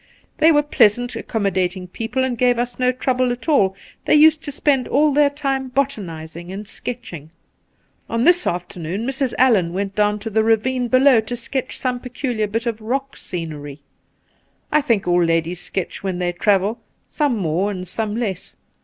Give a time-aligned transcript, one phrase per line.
[0.39, 4.51] They were pleasant, accommodating people, and gave us no trouble at all; they used to
[4.51, 7.29] spend all their time botanizing and sketching.
[8.09, 9.35] On this after noon Mrs.
[9.37, 13.79] Allan went down to the ravine below to sketch some peculiar bit of rock scenery.
[14.71, 18.55] I think all ladies sketch when they travel, some more and some less.